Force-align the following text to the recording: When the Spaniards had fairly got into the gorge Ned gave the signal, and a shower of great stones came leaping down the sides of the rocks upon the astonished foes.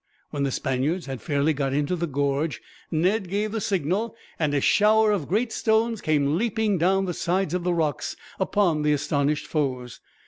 When 0.31 0.41
the 0.41 0.49
Spaniards 0.49 1.05
had 1.05 1.21
fairly 1.21 1.53
got 1.53 1.73
into 1.73 1.95
the 1.95 2.07
gorge 2.07 2.59
Ned 2.89 3.29
gave 3.29 3.51
the 3.51 3.61
signal, 3.61 4.15
and 4.39 4.51
a 4.55 4.59
shower 4.59 5.11
of 5.11 5.27
great 5.27 5.51
stones 5.51 6.01
came 6.01 6.39
leaping 6.39 6.79
down 6.79 7.05
the 7.05 7.13
sides 7.13 7.53
of 7.53 7.63
the 7.63 7.75
rocks 7.75 8.15
upon 8.39 8.81
the 8.81 8.93
astonished 8.93 9.45
foes. 9.45 9.99